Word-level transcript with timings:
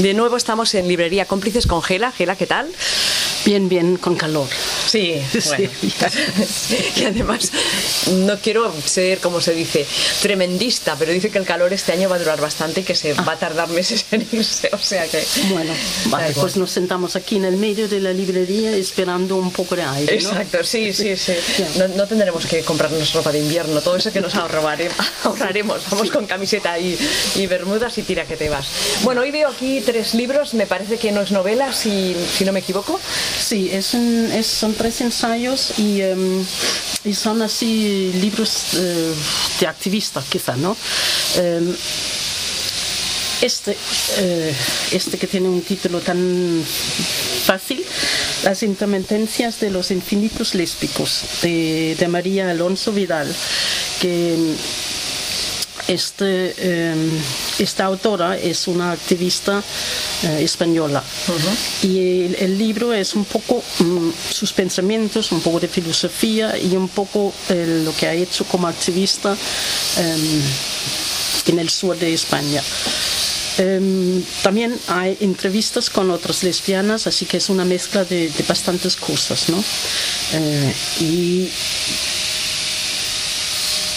De 0.00 0.14
nuevo 0.14 0.38
estamos 0.38 0.74
en 0.74 0.88
Librería 0.88 1.26
Cómplices 1.26 1.66
con 1.66 1.82
Gela. 1.82 2.10
Gela, 2.10 2.34
¿qué 2.34 2.46
tal? 2.46 2.70
Bien, 3.44 3.68
bien, 3.68 3.98
con 3.98 4.16
calor. 4.16 4.48
Sí, 4.86 5.20
bueno. 5.48 5.70
y 6.96 7.04
además 7.04 7.52
no 8.08 8.38
quiero 8.38 8.72
ser, 8.84 9.18
como 9.18 9.40
se 9.40 9.52
dice, 9.52 9.86
tremendista, 10.22 10.96
pero 10.98 11.12
dice 11.12 11.30
que 11.30 11.38
el 11.38 11.44
calor 11.44 11.72
este 11.72 11.92
año 11.92 12.08
va 12.08 12.16
a 12.16 12.18
durar 12.18 12.40
bastante 12.40 12.80
y 12.80 12.84
que 12.84 12.94
se 12.94 13.12
va 13.14 13.32
a 13.32 13.38
tardar 13.38 13.68
meses 13.68 14.04
en 14.10 14.26
irse, 14.32 14.70
o 14.72 14.78
sea 14.78 15.06
que... 15.08 15.24
Bueno, 15.50 15.72
vale, 16.06 16.32
pues 16.34 16.56
nos 16.56 16.70
sentamos 16.70 17.16
aquí 17.16 17.36
en 17.36 17.44
el 17.44 17.56
medio 17.56 17.88
de 17.88 18.00
la 18.00 18.12
librería 18.12 18.72
esperando 18.72 19.36
un 19.36 19.50
poco 19.50 19.76
de 19.76 19.82
aire, 19.82 20.14
Exacto, 20.14 20.58
sí, 20.64 20.92
sí, 20.92 21.16
sí. 21.16 21.32
No, 21.96 22.06
tendremos 22.06 22.46
que 22.46 22.62
comprarnos 22.62 23.12
ropa 23.12 23.32
de 23.32 23.38
invierno, 23.38 23.80
todo 23.80 23.96
eso 23.96 24.12
que 24.12 24.20
nos 24.20 24.34
ahorraremos, 24.34 24.96
ahorraremos. 25.24 25.82
Vamos 25.90 26.10
con 26.10 26.26
camiseta 26.26 26.78
y, 26.78 26.98
y 27.36 27.46
bermudas 27.46 27.96
y 27.98 28.02
tira 28.02 28.24
que 28.24 28.36
te 28.36 28.48
vas. 28.48 28.66
Bueno, 29.02 29.22
hoy 29.22 29.30
veo 29.30 29.48
aquí 29.48 29.82
tres 29.84 30.14
libros, 30.14 30.54
me 30.54 30.66
parece 30.66 30.98
que 30.98 31.12
no 31.12 31.20
es 31.22 31.30
novela, 31.30 31.72
si, 31.72 32.16
si 32.36 32.44
no 32.44 32.52
me 32.52 32.60
equivoco. 32.60 33.00
Sí, 33.38 33.70
es, 33.72 33.86
son 34.46 34.74
tres 34.74 35.00
ensayos 35.00 35.78
y, 35.78 36.00
em, 36.02 36.44
y 37.04 37.14
son 37.14 37.42
así 37.42 37.89
libros 38.20 38.74
eh, 38.74 39.14
de 39.60 39.66
activista, 39.66 40.22
quizá, 40.28 40.56
¿no? 40.56 40.76
Em, 41.36 41.74
este, 43.42 43.76
eh, 44.18 44.54
este 44.92 45.16
que 45.16 45.26
tiene 45.26 45.48
un 45.48 45.62
título 45.62 46.00
tan 46.00 46.62
fácil, 47.44 47.84
Las 48.44 48.62
intermitencias 48.62 49.60
de 49.60 49.70
los 49.70 49.90
infinitos 49.90 50.54
lésbicos, 50.54 51.24
de 51.42 52.06
María 52.08 52.50
Alonso 52.50 52.92
Vidal, 52.92 53.34
que 54.00 54.54
este, 55.90 56.54
em, 56.58 57.10
esta 57.58 57.84
autora 57.84 58.38
es 58.38 58.68
una 58.68 58.92
activista 58.92 59.62
eh, 60.22 60.42
española 60.42 61.02
y 61.82 62.32
el, 62.38 62.56
libro 62.56 62.92
es 62.92 63.14
un 63.14 63.24
poco 63.24 63.62
mm, 63.80 64.10
sus 64.30 64.52
pensamientos, 64.52 65.32
un 65.32 65.40
poco 65.40 65.58
de 65.58 65.66
filosofía 65.66 66.56
y 66.56 66.76
un 66.76 66.88
poco 66.88 67.32
eh, 67.48 67.82
lo 67.84 67.92
que 67.96 68.06
ha 68.06 68.14
hecho 68.14 68.44
como 68.44 68.68
activista 68.68 69.36
em, 69.98 70.42
en 71.46 71.58
el 71.58 71.70
sur 71.70 71.98
de 71.98 72.14
España. 72.14 72.62
Em, 73.58 74.22
también 74.42 74.78
hay 74.86 75.16
entrevistas 75.20 75.90
con 75.90 76.10
otras 76.10 76.44
lesbianas, 76.44 77.06
así 77.06 77.26
que 77.26 77.38
es 77.38 77.48
una 77.48 77.64
mezcla 77.64 78.04
de, 78.04 78.32
bastantes 78.46 78.94
cosas, 78.96 79.48
¿no? 79.48 79.62
Eh, 80.34 80.74
y 81.00 81.50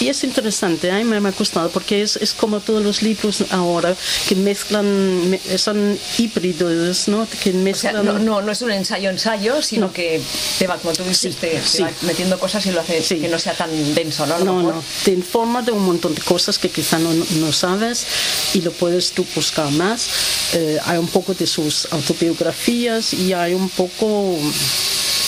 y 0.03 0.09
es 0.09 0.23
interesante, 0.25 0.91
a 0.91 0.97
mí 0.97 1.05
me 1.05 1.15
ha 1.15 1.31
gustado 1.31 1.69
porque 1.69 2.01
es, 2.01 2.17
es 2.17 2.33
como 2.33 2.59
todos 2.59 2.83
los 2.83 3.01
libros 3.01 3.41
ahora 3.51 3.95
que 4.27 4.35
mezclan, 4.35 5.39
son 5.55 5.97
híbridos, 6.17 7.07
¿no? 7.07 7.25
Que 7.41 7.53
mezclan... 7.53 8.05
no, 8.05 8.41
no, 8.41 8.51
es 8.51 8.61
un 8.61 8.71
ensayo-ensayo, 8.71 9.61
sino 9.61 9.93
que 9.93 10.21
te 10.59 10.67
va, 10.67 10.77
como 10.77 10.93
tú 10.93 11.03
dices, 11.03 11.37
te, 11.37 11.61
va 11.81 11.89
metiendo 12.01 12.37
cosas 12.37 12.65
y 12.65 12.71
lo 12.71 12.81
hace 12.81 13.01
que 13.01 13.29
no 13.29 13.39
sea 13.39 13.53
tan 13.53 13.69
denso, 13.95 14.25
¿no? 14.25 14.39
No, 14.39 14.61
no, 14.61 14.83
te 15.05 15.11
informa 15.11 15.61
de 15.61 15.71
un 15.71 15.85
montón 15.85 16.13
de 16.13 16.21
cosas 16.21 16.59
que 16.59 16.69
quizá 16.69 16.99
no, 16.99 17.13
no 17.13 17.53
sabes 17.53 18.05
y 18.53 18.59
lo 18.59 18.73
puedes 18.73 19.13
tú 19.13 19.25
buscar 19.33 19.71
más. 19.71 20.09
Eh, 20.53 20.79
hay 20.83 20.97
un 20.97 21.07
poco 21.07 21.33
de 21.33 21.47
sus 21.47 21.87
autobiografías 21.91 23.13
y 23.13 23.31
hay 23.31 23.53
un 23.53 23.69
poco 23.69 24.37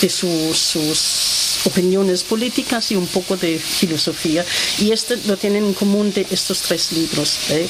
de 0.01 0.09
sus, 0.09 0.57
sus 0.57 1.44
opiniones 1.65 2.23
políticas 2.23 2.91
y 2.91 2.95
un 2.95 3.07
poco 3.07 3.35
de 3.37 3.59
filosofía. 3.59 4.45
Y 4.79 4.91
este 4.91 5.17
lo 5.25 5.37
tienen 5.37 5.65
en 5.65 5.73
común 5.73 6.13
de 6.13 6.25
estos 6.29 6.61
tres 6.61 6.91
libros. 6.91 7.37
¿eh? 7.49 7.67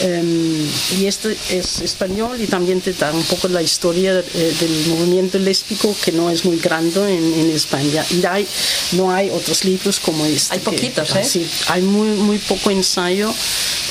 Em, 0.00 0.66
y 0.98 1.06
este 1.06 1.36
es 1.50 1.80
español 1.80 2.40
y 2.40 2.46
también 2.46 2.80
te 2.80 2.92
da 2.92 3.12
un 3.12 3.24
poco 3.24 3.48
la 3.48 3.62
historia 3.62 4.18
eh, 4.18 4.56
del 4.60 4.86
movimiento 4.88 5.38
lésbico 5.38 5.94
que 6.04 6.12
no 6.12 6.30
es 6.30 6.44
muy 6.44 6.58
grande 6.58 7.00
en, 7.14 7.50
España. 7.50 8.04
Y 8.10 8.24
hay, 8.24 8.46
no 8.92 9.10
hay 9.12 9.28
otros 9.30 9.64
libros 9.64 9.98
como 9.98 10.24
este. 10.24 10.54
Hay 10.54 10.60
poquitos, 10.60 11.10
¿eh? 11.16 11.24
Sí, 11.24 11.48
hay 11.68 11.82
muy, 11.82 12.10
muy 12.10 12.38
poco 12.38 12.70
ensayo. 12.70 13.28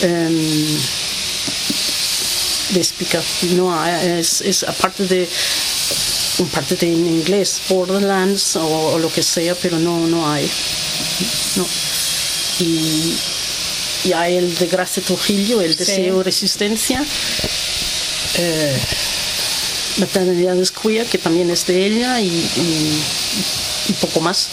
Um, 0.04 0.78
lésbica. 2.74 3.22
No 3.56 3.74
es, 3.86 4.42
es 4.42 4.64
aparte 4.64 5.06
de 5.06 5.28
parte 6.48 6.76
de 6.76 6.92
en 6.92 7.08
inglés, 7.08 7.62
Borderlands 7.70 8.56
o, 8.56 8.98
lo 9.00 9.12
que 9.12 9.24
sea, 9.24 9.56
pero 9.56 9.78
no, 9.80 10.08
no 10.08 10.30
hay. 10.30 10.50
No. 11.56 11.66
Y, 12.60 13.16
y 14.06 14.14
hay 14.14 14.36
el 14.38 14.56
de 14.56 14.68
Gracia 14.68 15.04
Trujillo, 15.04 15.62
el 15.62 15.76
deseo 15.76 16.24
resistencia. 16.24 17.04
Eh, 18.38 18.78
Maternidades 19.98 20.72
Queer, 20.72 21.06
que 21.06 21.18
también 21.18 21.50
es 21.50 21.66
de 21.66 21.86
ella, 21.86 22.22
y, 22.22 22.28
y, 22.28 23.94
poco 24.00 24.22
más. 24.22 24.50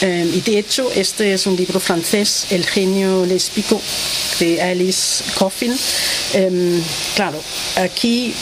Eh, 0.00 0.30
y 0.34 0.40
de 0.40 0.58
hecho, 0.58 0.90
este 0.92 1.32
es 1.34 1.46
un 1.46 1.56
libro 1.56 1.78
francés, 1.78 2.46
El 2.50 2.66
genio 2.66 3.26
lésbico, 3.26 3.80
de 4.40 4.62
Alice 4.62 5.22
Coffin. 5.36 5.76
Eh, 6.34 6.80
claro, 7.14 7.40
aquí 7.76 8.34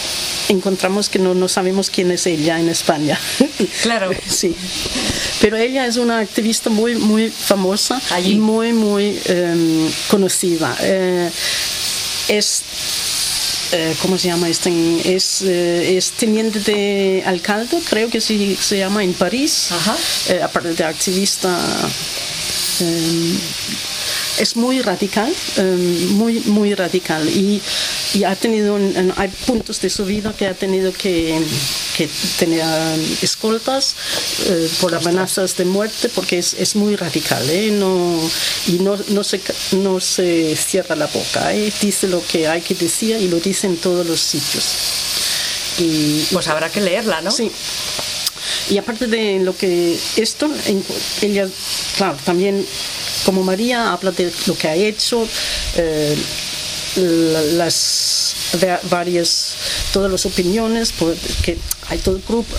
encontramos 0.48 1.08
que 1.08 1.18
no, 1.18 1.34
no 1.34 1.48
sabemos 1.48 1.90
quién 1.90 2.10
es 2.10 2.26
ella 2.26 2.58
en 2.60 2.68
España. 2.68 3.18
Claro. 3.82 4.10
sí. 4.26 4.54
Pero 5.40 5.56
ella 5.56 5.86
es 5.86 5.96
una 5.96 6.18
activista 6.18 6.70
muy, 6.70 6.94
muy 6.96 7.30
famosa 7.30 8.00
y 8.24 8.34
muy, 8.36 8.72
muy 8.72 9.18
em, 9.24 9.90
conocida. 10.08 10.76
Eh, 10.80 11.30
es 12.28 12.62
eh, 13.72 13.94
¿cómo 14.00 14.18
se 14.18 14.28
llama? 14.28 14.48
Este? 14.48 14.70
Es, 15.14 15.42
eh, 15.42 15.96
es 15.96 16.12
teniente 16.12 16.60
de 16.60 17.22
alcalde, 17.26 17.78
creo 17.88 18.08
que 18.08 18.20
sí, 18.20 18.56
se 18.60 18.78
llama 18.78 19.02
en 19.02 19.12
París, 19.14 19.70
aparte 20.42 20.74
de 20.74 20.84
activista 20.84 21.58
em, 22.80 23.38
es 24.38 24.56
muy 24.56 24.80
radical, 24.82 25.32
em, 25.56 26.08
muy, 26.12 26.40
muy 26.46 26.74
radical. 26.74 27.28
Y, 27.28 27.60
y 28.14 28.24
ha 28.24 28.34
tenido, 28.36 28.78
hay 29.16 29.28
puntos 29.46 29.80
de 29.80 29.90
su 29.90 30.04
vida 30.04 30.34
que 30.36 30.46
ha 30.46 30.54
tenido 30.54 30.92
que, 30.92 31.40
que 31.96 32.08
tener 32.38 32.64
escoltas 33.22 33.94
eh, 34.46 34.68
por 34.80 34.94
amenazas 34.94 35.56
de 35.56 35.64
muerte 35.64 36.08
porque 36.08 36.38
es, 36.38 36.54
es 36.54 36.76
muy 36.76 36.94
radical 36.96 37.48
¿eh? 37.48 37.70
no, 37.70 38.20
y 38.66 38.72
no, 38.72 38.98
no, 39.08 39.24
se, 39.24 39.40
no 39.72 40.00
se 40.00 40.56
cierra 40.56 40.94
la 40.96 41.06
boca, 41.06 41.54
¿eh? 41.54 41.72
dice 41.80 42.08
lo 42.08 42.24
que 42.26 42.48
hay 42.48 42.60
que 42.60 42.74
decir 42.74 43.16
y 43.20 43.28
lo 43.28 43.40
dice 43.40 43.66
en 43.66 43.76
todos 43.76 44.06
los 44.06 44.20
sitios. 44.20 44.64
Y, 45.78 46.26
pues 46.32 46.48
habrá 46.48 46.70
que 46.70 46.80
leerla, 46.80 47.20
¿no? 47.20 47.30
Sí. 47.30 47.50
Y 48.70 48.78
aparte 48.78 49.06
de 49.06 49.40
lo 49.40 49.56
que 49.56 49.98
esto, 50.16 50.50
ella, 51.20 51.48
claro, 51.96 52.16
también 52.24 52.66
como 53.26 53.42
María 53.42 53.92
habla 53.92 54.12
de 54.12 54.32
lo 54.46 54.56
que 54.56 54.68
ha 54.68 54.76
hecho, 54.76 55.26
eh, 55.74 56.16
las 56.94 58.36
varias, 58.88 59.56
todas 59.92 60.10
las 60.10 60.24
opiniones, 60.26 60.94
que 61.42 61.58
hay 61.88 61.98
todo 61.98 62.20
grupo, 62.26 62.56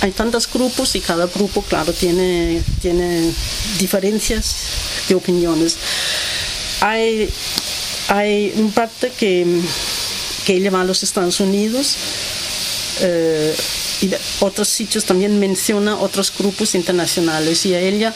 hay 0.00 0.10
tantos 0.10 0.52
grupos 0.52 0.96
y 0.96 1.00
cada 1.00 1.28
grupo, 1.28 1.62
claro, 1.62 1.92
tiene, 1.92 2.60
tiene 2.82 3.32
diferencias 3.78 4.56
de 5.08 5.14
opiniones. 5.14 5.76
Hay, 6.80 7.30
hay 8.08 8.54
un 8.56 8.72
parte 8.72 9.12
que, 9.16 9.46
que 10.44 10.56
ella 10.56 10.72
va 10.72 10.80
a 10.80 10.84
los 10.84 11.04
Estados 11.04 11.38
Unidos. 11.38 11.94
Eh, 13.02 13.54
y 14.02 14.10
otros 14.40 14.68
sitios 14.68 15.04
también 15.04 15.38
menciona 15.38 15.96
otros 15.96 16.32
grupos 16.36 16.74
internacionales. 16.74 17.64
Y 17.66 17.74
a 17.74 17.80
ella 17.80 18.14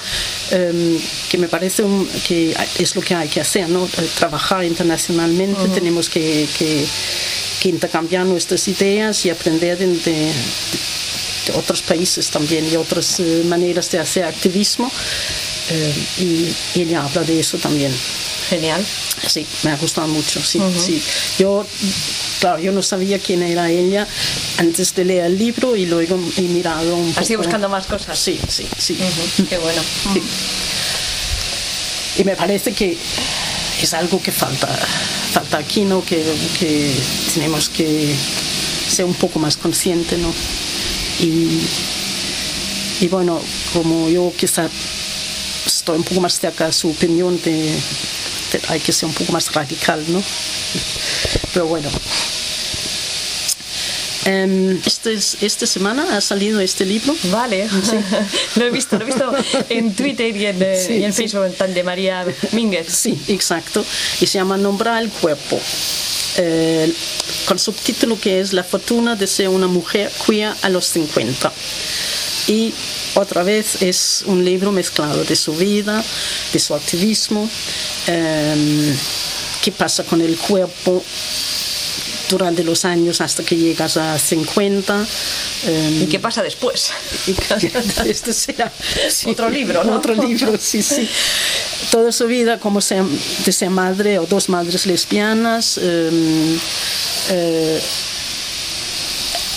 em, 0.50 0.98
que 1.28 1.38
me 1.38 1.48
parece 1.48 1.84
que 2.26 2.56
es 2.78 2.94
lo 2.94 3.02
que 3.02 3.14
hay 3.14 3.28
que 3.28 3.40
hacer 3.40 3.68
no 3.68 3.86
eh, 3.86 4.08
trabajar 4.18 4.64
internacionalmente 4.64 5.68
tenemos 5.74 6.08
que, 6.08 6.46
que, 6.58 7.68
intercambiar 7.68 8.24
nuestras 8.24 8.66
ideas 8.68 9.24
y 9.26 9.30
aprender 9.30 9.78
de, 9.78 10.32
otros 11.54 11.82
países 11.82 12.30
también 12.30 12.64
y 12.70 12.76
otras 12.76 13.20
eh, 13.20 13.42
maneras 13.46 13.90
de 13.90 13.98
hacer 13.98 14.24
activismo. 14.24 14.90
Eh, 15.70 15.94
y 16.74 16.80
ella 16.80 17.04
habla 17.04 17.22
de 17.22 17.40
eso 17.40 17.58
también. 17.58 17.92
Genial. 18.48 18.84
Sí 19.26 19.46
me 19.62 19.70
ha 19.70 19.76
gustado 19.76 20.08
mucho 20.08 20.42
sí, 20.42 20.60
sí. 20.78 21.02
yo 21.38 21.66
claro, 22.40 22.58
yo 22.58 22.72
no 22.72 22.82
sabía 22.82 23.18
quién 23.18 23.42
era 23.42 23.70
ella 23.70 24.06
antes 24.58 24.94
de 24.94 25.04
leer 25.04 25.26
el 25.26 25.38
libro 25.38 25.76
y 25.76 25.86
luego 25.86 26.18
he 26.36 26.42
mirado 26.42 26.96
un 26.96 27.10
poco. 27.10 27.20
Así 27.20 27.36
buscando 27.36 27.68
más 27.68 27.86
cosas. 27.86 28.18
Sí, 28.18 28.40
sí, 28.48 28.66
sí. 28.76 28.98
Qué 29.48 29.58
bueno. 29.58 29.82
Y 32.16 32.24
me 32.24 32.34
parece 32.34 32.72
que 32.72 32.96
es 33.80 33.94
algo 33.94 34.20
que 34.20 34.32
falta, 34.32 34.66
falta 35.32 35.58
aquí, 35.58 35.84
¿no? 35.84 36.04
Que, 36.04 36.24
que 36.58 36.92
tenemos 37.34 37.68
que 37.68 38.14
ser 38.88 39.04
un 39.04 39.14
poco 39.14 39.38
más 39.38 39.56
conscientes, 39.56 40.18
¿no? 40.18 40.32
Y, 41.20 41.60
y 43.00 43.08
bueno, 43.08 43.40
como 43.72 44.08
yo 44.08 44.32
quizá 44.36 44.68
estoy 45.66 45.98
un 45.98 46.04
poco 46.04 46.20
más 46.20 46.38
cerca 46.38 46.66
de 46.66 46.72
su 46.72 46.90
opinión, 46.90 47.40
de, 47.42 47.78
hay 48.68 48.80
que 48.80 48.92
ser 48.92 49.08
un 49.08 49.14
poco 49.14 49.32
más 49.32 49.52
radical, 49.52 50.04
¿no? 50.08 50.22
pero 51.52 51.66
bueno. 51.66 51.88
Em, 54.24 54.78
este 54.84 55.14
es- 55.14 55.38
esta 55.42 55.66
semana 55.66 56.16
ha 56.16 56.20
salido 56.20 56.60
este 56.60 56.84
libro. 56.84 57.14
Vale, 57.30 57.68
lo 58.56 58.64
he 58.66 58.70
visto, 58.70 58.98
lo 58.98 59.02
he 59.02 59.06
visto 59.06 59.32
en 59.70 59.94
Twitter 59.94 60.36
y 60.36 60.46
en, 60.46 60.62
eh, 60.62 60.84
Sí, 60.86 60.94
y 60.98 61.04
en 61.04 61.12
sí. 61.12 61.22
Facebook 61.28 61.54
tan 61.56 61.72
de 61.72 61.82
María 61.82 62.26
Mínguez. 62.52 62.86
Sí, 62.92 63.18
exacto. 63.28 63.84
Y 64.20 64.26
se 64.26 64.38
llama 64.38 64.56
Nombrar 64.56 65.02
el 65.02 65.10
cuerpo. 65.10 65.58
Eh, 66.36 66.92
con 67.46 67.58
subtítulo 67.58 68.18
que 68.20 68.40
es 68.40 68.52
La 68.52 68.62
fortuna 68.62 69.16
de 69.16 69.26
ser 69.26 69.48
una 69.48 69.66
mujer 69.66 70.10
queer 70.26 70.52
a 70.62 70.68
los 70.68 70.86
50. 70.86 71.50
Y 72.46 72.72
otra 73.14 73.42
vez 73.42 73.82
es 73.82 74.22
un 74.26 74.44
libro 74.44 74.70
mezclado 74.70 75.24
de 75.24 75.34
su 75.36 75.54
vida, 75.54 76.02
de 76.52 76.58
su 76.58 76.74
activismo, 76.74 77.48
em, 78.06 78.94
qué 79.62 79.72
pasa 79.72 80.04
con 80.04 80.20
el 80.20 80.36
cuerpo 80.36 81.02
durante 82.30 82.64
los 82.64 82.84
años 82.84 83.20
hasta 83.20 83.42
que 83.42 83.56
llegas 83.56 83.96
a 83.96 84.18
50. 84.18 85.06
em, 85.66 86.02
¿Y 86.02 86.06
qué 86.06 86.18
pasa 86.18 86.42
después? 86.42 86.90
este 88.06 88.32
será 88.32 88.72
sí, 89.10 89.30
Otro 89.30 89.50
libro, 89.50 89.84
¿no? 89.84 89.96
Otro 89.96 90.14
libro, 90.14 90.52
sí, 90.58 90.82
sí. 90.82 91.08
Toda 91.90 92.12
su 92.12 92.26
vida 92.26 92.58
como 92.58 92.80
ser, 92.80 93.04
de 93.04 93.52
ser 93.52 93.70
madre 93.70 94.18
o 94.18 94.26
dos 94.26 94.48
madres 94.48 94.86
lesbianas, 94.86 95.78
em, 95.78 96.58
eh, 97.30 97.80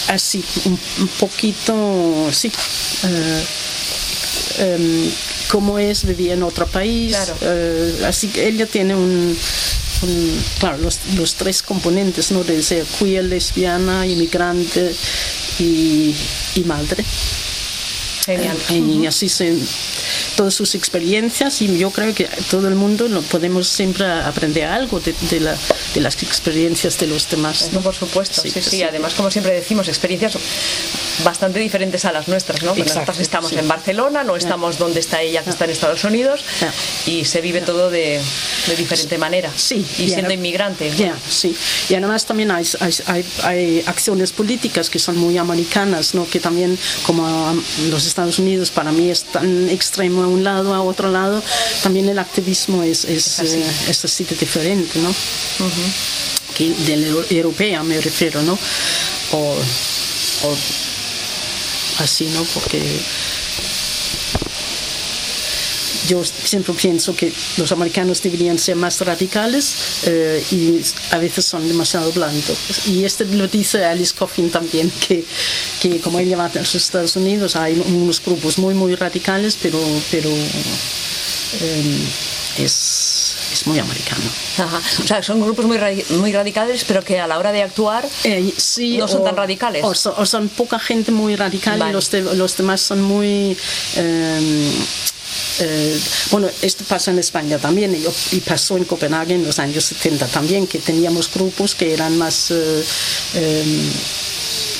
así, 0.08 0.44
un, 0.66 0.80
un 1.00 1.08
poquito, 1.20 2.30
sí. 2.32 2.52
eh, 3.06 3.44
em, 4.60 5.12
cómo 5.50 5.78
es 5.78 6.04
vivir 6.06 6.32
en 6.32 6.44
otro 6.44 6.66
país. 6.66 7.16
Claro. 7.16 7.36
eh, 7.42 8.06
así 8.08 8.28
que 8.28 8.48
ella 8.48 8.66
tiene 8.66 8.96
un, 8.96 9.38
claro, 10.60 10.78
los, 10.78 11.00
los 11.16 11.36
tres 11.36 11.62
componentes, 11.62 12.32
¿no? 12.32 12.44
De 12.44 12.62
ser 12.62 12.86
queer, 13.00 13.26
lesbiana, 13.26 14.06
inmigrante 14.06 14.94
y, 15.60 16.16
y 16.56 16.64
madre. 16.66 17.04
Genial. 18.26 18.58
Y 18.70 19.06
así 19.06 19.28
se 19.28 19.54
todas 20.36 20.54
sus 20.54 20.76
experiencias 20.76 21.62
y 21.62 21.78
yo 21.78 21.92
creo 21.92 22.14
que 22.14 22.26
todo 22.50 22.68
el 22.68 22.76
mundo 22.76 23.08
lo 23.08 23.22
podemos 23.22 23.68
siempre 23.68 24.06
aprender 24.06 24.66
algo 24.66 25.00
de, 25.00 25.14
de 25.30 25.40
la- 25.40 25.58
de 25.94 26.02
las 26.02 26.22
experiencias 26.24 26.98
de 26.98 27.08
los 27.08 27.30
demás. 27.30 27.70
No, 27.72 27.82
por 27.82 27.94
supuesto, 27.94 28.42
sí, 28.42 28.50
sí, 28.50 28.62
sí. 28.62 28.84
Además, 28.84 29.14
como 29.14 29.30
siempre 29.30 29.54
decimos, 29.54 29.88
experiencias 29.88 30.34
bastante 31.24 31.60
diferentes 31.60 32.04
a 32.06 32.12
las 32.12 32.28
nuestras, 32.28 32.62
¿no? 32.64 32.72
Exacto, 32.72 32.94
nosotros 32.96 33.20
estamos 33.20 33.50
sí. 33.52 33.58
en 33.58 33.68
Barcelona, 33.68 34.24
no 34.24 34.36
estamos 34.36 34.78
donde 34.78 35.00
está 35.00 35.22
ella, 35.22 35.44
que 35.44 35.52
está 35.52 35.66
en 35.66 35.72
Estados 35.72 36.04
Unidos, 36.04 36.42
y 37.06 37.26
se 37.26 37.42
vive 37.42 37.62
todo 37.62 37.90
de, 37.92 38.20
de 38.68 38.76
diferente 38.76 39.18
manera. 39.18 39.52
Sí, 39.56 39.86
Y 40.00 40.10
siendo 40.10 40.34
inmigrante. 40.34 40.92
Ya, 40.98 41.16
sí. 41.30 41.56
Y 41.90 41.94
además 41.96 42.26
también 42.26 42.52
hay, 42.52 42.66
hay, 42.80 43.26
hay- 43.44 43.84
acciones 43.86 44.32
políticas 44.32 44.90
que 44.90 45.00
son 45.00 45.18
muy 45.18 45.38
americanas, 45.38 46.14
¿no? 46.16 46.28
que 46.28 46.40
también 46.40 46.78
como 47.06 47.56
los 47.90 48.06
Estados 48.06 48.40
Unidos 48.40 48.72
para 48.72 48.92
mí 48.92 49.10
es 49.10 49.24
tan 49.26 49.70
extremo 49.70 50.23
a 50.24 50.28
un 50.28 50.44
lado, 50.44 50.74
a 50.74 50.82
otro 50.82 51.12
lado, 51.12 51.42
también 51.82 52.10
el 52.10 52.20
activismo 52.20 52.84
es, 52.84 53.06
es, 53.06 53.40
así. 53.40 53.58
eh, 53.58 53.72
es 53.90 54.06
así 54.06 54.24
de 54.24 54.36
diferente, 54.36 55.00
¿no? 55.00 55.14
que 56.56 56.70
de 56.70 56.98
la 56.98 57.08
euro- 57.08 57.26
europea 57.30 57.84
me 57.84 58.00
refiero, 58.00 58.42
¿no? 58.44 58.54
O, 59.32 59.38
o 60.48 60.58
así, 62.00 62.26
¿no? 62.34 62.44
Porque 62.54 62.80
yo 66.08 66.24
siempre 66.24 66.74
pienso 66.74 67.16
que 67.16 67.32
los 67.58 67.72
americanos 67.72 68.22
deberían 68.22 68.58
ser 68.60 68.76
más 68.76 69.00
radicales 69.02 69.76
eh, 70.06 70.44
y 70.52 70.82
a 71.12 71.18
veces 71.18 71.46
son 71.46 71.68
demasiado 71.68 72.12
blandos. 72.12 72.58
Y 72.88 73.04
este 73.06 73.26
lo 73.26 73.48
dice 73.48 73.84
Alice 73.86 74.14
Coffin 74.18 74.50
también, 74.50 74.92
que, 75.08 75.24
que 75.82 76.00
como 76.00 76.20
ella 76.20 76.38
va 76.38 76.46
a 76.46 76.52
los 76.56 76.76
Estados 76.76 77.16
Unidos 77.16 77.56
hay 77.56 77.74
unos 77.86 78.22
grupos 78.24 78.58
muy, 78.58 78.74
muy 78.74 78.96
radicales, 78.96 79.58
pero, 79.62 79.80
pero 80.12 80.30
eh, 81.62 82.08
es, 82.58 83.36
es 83.54 83.68
muy 83.68 83.80
americano. 83.80 84.22
Ajá. 84.58 84.82
O 85.04 85.08
sea, 85.08 85.24
son 85.24 85.42
grupos 85.42 85.66
muy, 85.66 85.78
muy 86.18 86.32
radicales, 86.32 86.84
pero 86.88 87.04
que 87.04 87.20
a 87.20 87.28
la 87.28 87.38
hora 87.40 87.52
de 87.52 87.62
actuar 87.64 88.08
Eh, 88.24 88.54
sí, 88.58 88.98
No 88.98 89.08
son 89.08 89.24
tan 89.24 89.36
radicales. 89.36 89.84
O 89.84 89.94
son, 89.96 90.14
o 90.18 90.26
son 90.26 90.50
poca 90.50 90.80
gente 90.80 91.12
muy 91.12 91.36
radical 91.36 91.80
Vale. 91.80 91.92
y 91.92 91.94
los, 91.94 92.12
de- 92.12 92.22
los 92.36 92.58
demás 92.58 92.82
son 92.82 93.02
muy... 93.02 93.58
eh, 93.96 94.72
eh, 95.60 96.00
bueno, 96.32 96.50
esto 96.62 96.84
pasa 96.86 97.12
en 97.12 97.20
España 97.20 97.58
también 97.60 97.96
y, 97.96 98.36
y 98.36 98.40
pasó 98.42 98.78
en 98.78 98.86
Copenhague 98.86 99.36
en 99.36 99.46
los 99.46 99.60
años 99.60 99.86
70 99.86 100.28
también, 100.28 100.68
que 100.68 100.80
teníamos 100.80 101.30
grupos 101.34 101.76
que 101.76 101.94
eran 101.94 102.18
más 102.18 102.52
eh, 102.52 102.84
eh, 103.36 103.90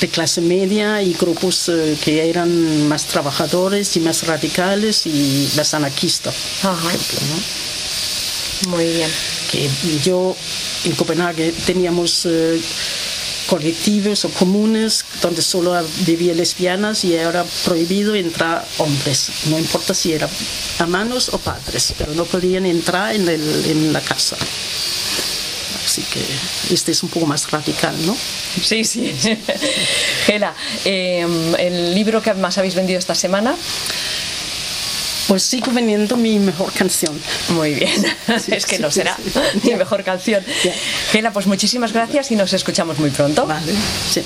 de 0.00 0.08
clase 0.08 0.40
media 0.40 1.00
y 1.02 1.14
grupos 1.14 1.68
eh, 1.68 1.96
que 2.02 2.28
eran 2.28 2.88
más 2.88 3.06
trabajadores 3.06 3.96
y 3.96 4.00
más 4.00 4.26
radicales 4.26 5.06
y 5.06 5.48
más 5.56 5.72
anarquistas, 5.74 6.34
por 6.62 6.72
Ajá. 6.72 6.88
ejemplo. 6.88 7.18
¿no? 7.30 7.64
muy 8.70 8.84
bien. 8.92 9.10
que 9.50 9.68
yo 10.02 10.34
en 10.84 10.92
Copenhague 10.92 11.52
teníamos 11.66 12.26
eh, 12.26 12.60
colectivos 13.48 14.24
o 14.24 14.28
comunes 14.30 15.04
donde 15.22 15.42
solo 15.42 15.74
vivían 16.06 16.36
lesbianas 16.36 17.04
y 17.04 17.14
era 17.14 17.44
prohibido 17.64 18.14
entrar 18.14 18.66
hombres, 18.78 19.30
no 19.46 19.58
importa 19.58 19.94
si 19.94 20.12
eran 20.12 20.30
hermanos 20.78 21.28
o 21.32 21.38
padres, 21.38 21.94
pero 21.98 22.14
no 22.14 22.24
podían 22.24 22.66
entrar 22.66 23.14
en, 23.14 23.28
el- 23.28 23.64
en 23.66 23.92
la 23.92 24.00
casa. 24.00 24.36
Así 25.84 26.02
que 26.02 26.24
este 26.72 26.92
es 26.92 27.02
un 27.02 27.10
poco 27.10 27.26
más 27.26 27.50
radical, 27.50 27.94
¿no? 28.06 28.16
Sí, 28.62 28.84
sí. 28.84 29.14
Gela, 30.26 30.54
eh, 30.84 31.26
el 31.58 31.94
libro 31.94 32.22
que 32.22 32.32
más 32.34 32.56
habéis 32.58 32.74
vendido 32.74 32.98
esta 32.98 33.14
semana. 33.14 33.54
Pues 35.28 35.42
sigo 35.42 35.72
vendiendo 35.72 36.16
mi 36.16 36.38
mejor 36.38 36.72
canción. 36.72 37.18
Muy 37.50 37.74
bien, 37.74 38.02
Sí, 38.38 38.52
es 38.54 38.66
que 38.66 38.76
sí, 38.76 38.82
no 38.82 38.90
será 38.90 39.16
sí, 39.16 39.70
mi 39.70 39.74
mejor 39.74 40.04
canción. 40.04 40.44
Gela, 41.10 41.32
pues 41.32 41.46
muchísimas 41.46 41.92
gracias 41.92 42.30
y 42.30 42.36
nos 42.36 42.52
escuchamos 42.52 42.98
muy 42.98 43.10
pronto. 43.10 43.46
Vale. 43.46 43.72
Sí. 44.10 44.22